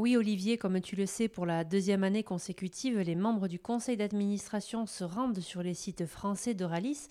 [0.00, 3.98] Oui, Olivier, comme tu le sais, pour la deuxième année consécutive, les membres du conseil
[3.98, 7.08] d'administration se rendent sur les sites français d'Euralis.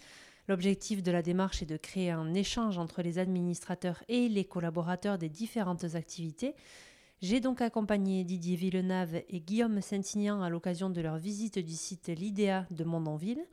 [0.48, 5.20] L'objectif de la démarche est de créer un échange entre les administrateurs et les collaborateurs
[5.20, 6.56] des différentes activités.
[7.22, 12.08] J'ai donc accompagné Didier Villeneuve et Guillaume Saint-Ignan à l'occasion de leur visite du site
[12.08, 13.46] L'IDEA de Mondonville.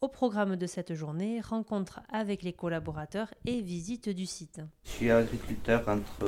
[0.00, 4.62] Au programme de cette journée, rencontre avec les collaborateurs et visite du site.
[4.84, 6.24] Je suis agriculteur entre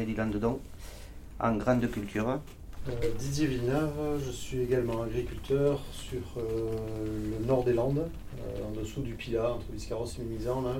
[0.00, 0.99] et
[1.42, 2.40] en grande culture.
[2.88, 8.08] Euh, Didier Villeneuve, je suis également agriculteur sur euh, le nord des Landes,
[8.38, 10.62] euh, en dessous du Pilat, entre Biscarros et Mimizan.
[10.62, 10.76] Là.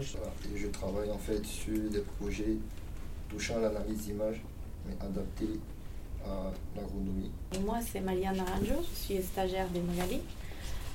[0.54, 2.56] Et je travaille en fait sur des projets
[3.28, 4.40] touchant l'analyse d'images,
[4.86, 5.60] mais adaptés
[6.24, 7.30] à l'agronomie.
[7.64, 10.20] Moi, c'est Maliane Naranjo, je suis stagiaire des Magali.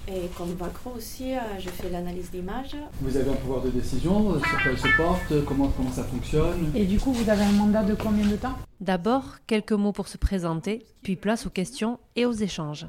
[0.07, 2.75] Et comme Vacro aussi, je fais l'analyse d'images.
[3.01, 6.71] Vous avez un pouvoir de décision sur quoi il se porte, comment, comment ça fonctionne?
[6.75, 8.53] Et du coup, vous avez un mandat de combien de temps?
[8.79, 12.85] D'abord, quelques mots pour se présenter, puis place aux questions et aux échanges.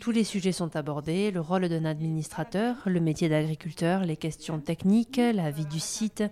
[0.00, 5.16] Tous les sujets sont abordés, le rôle d'un administrateur, le métier d'agriculteur, les questions techniques,
[5.18, 6.24] la vie du site,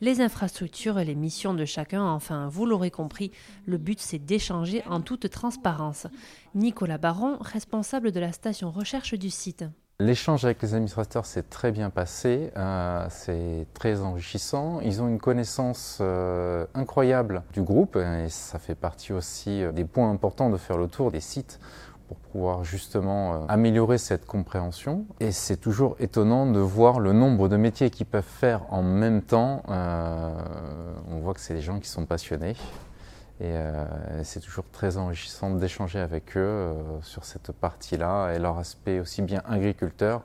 [0.00, 2.04] les infrastructures, les missions de chacun.
[2.04, 3.30] Enfin, vous l'aurez compris,
[3.66, 6.06] le but c'est d'échanger en toute transparence.
[6.54, 9.64] Nicolas Baron, responsable de la station recherche du site.
[10.00, 14.78] L'échange avec les administrateurs s'est très bien passé, euh, c'est très enrichissant.
[14.80, 19.84] Ils ont une connaissance euh, incroyable du groupe et ça fait partie aussi euh, des
[19.84, 21.58] points importants de faire le tour des sites
[22.08, 25.04] pour pouvoir justement euh, améliorer cette compréhension.
[25.20, 29.22] Et c'est toujours étonnant de voir le nombre de métiers qu'ils peuvent faire en même
[29.22, 29.62] temps.
[29.68, 30.32] Euh,
[31.10, 32.56] on voit que c'est des gens qui sont passionnés.
[33.40, 33.84] Et euh,
[34.24, 39.22] c'est toujours très enrichissant d'échanger avec eux euh, sur cette partie-là et leur aspect aussi
[39.22, 40.22] bien agriculteur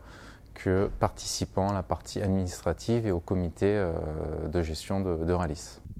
[0.55, 3.83] que participant à la partie administrative et au comité
[4.51, 5.33] de gestion de, de.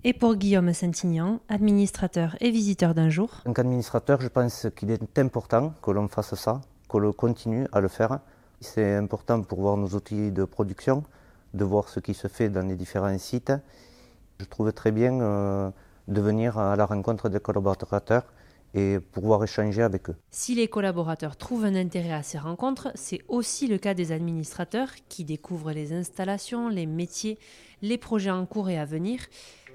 [0.05, 4.91] Et pour Guillaume Saint-Ignan, administrateur et visiteur d'un jour En tant qu'administrateur, je pense qu'il
[4.91, 8.19] est important que l'on fasse ça, que l'on continue à le faire.
[8.59, 11.03] C'est important pour voir nos outils de production,
[11.53, 13.53] de voir ce qui se fait dans les différents sites.
[14.41, 15.69] Je trouve très bien euh,
[16.09, 18.25] de venir à la rencontre des collaborateurs
[18.73, 20.16] et pouvoir échanger avec eux.
[20.31, 24.89] Si les collaborateurs trouvent un intérêt à ces rencontres, c'est aussi le cas des administrateurs
[25.09, 27.38] qui découvrent les installations, les métiers,
[27.81, 29.19] les projets en cours et à venir.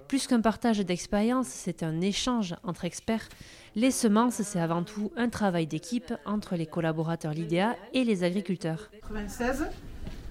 [0.08, 3.28] Plus qu'un partage d'expérience, c'est un échange entre experts.
[3.76, 8.90] Les semences, c'est avant tout un travail d'équipe entre les collaborateurs LIDEA et les agriculteurs.
[9.02, 9.66] 96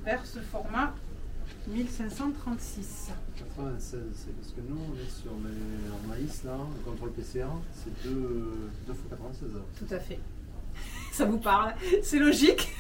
[0.04, 0.96] vers ce format
[1.68, 3.12] 1536.
[3.38, 7.46] 96, c'est parce que nous, on est sur les en maïs, là, le contrôle PCR,
[7.72, 9.50] c'est 2, 2 fois 96.
[9.78, 10.20] Tout à fait.
[11.18, 11.74] Ça vous parle,
[12.04, 12.72] c'est logique.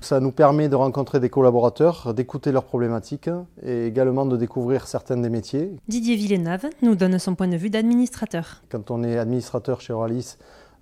[0.00, 3.28] Ça nous permet de rencontrer des collaborateurs, d'écouter leurs problématiques
[3.62, 5.76] et également de découvrir certains des métiers.
[5.86, 8.62] Didier Villeneuve nous donne son point de vue d'administrateur.
[8.70, 10.38] Quand on est administrateur chez Oralis,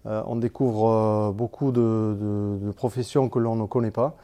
[0.06, 4.16] euh, on découvre euh, beaucoup de, de, de professions que l'on ne connaît pas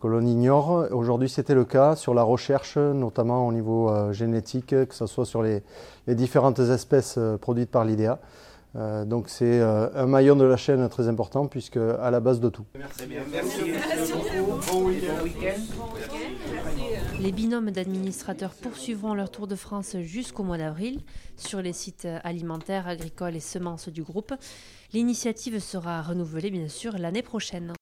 [0.00, 0.86] que l'on ignore.
[0.90, 5.24] Aujourd'hui, c'était le cas sur la recherche, notamment au niveau euh, génétique, que ce soit
[5.24, 5.62] sur les,
[6.06, 8.18] les différentes espèces euh, produites par l'IDEA.
[8.76, 12.40] Euh, donc c'est euh, un maillon de la chaîne très important puisque à la base
[12.40, 12.64] de tout.
[12.76, 13.04] Merci.
[13.08, 13.60] Merci.
[13.66, 14.12] Merci.
[14.72, 15.60] Bon week-end.
[17.20, 21.00] Les binômes d'administrateurs poursuivront leur tour de France jusqu'au mois d'avril
[21.36, 24.34] sur les sites alimentaires, agricoles et semences du groupe.
[24.92, 27.72] L'initiative sera renouvelée bien sûr l'année prochaine.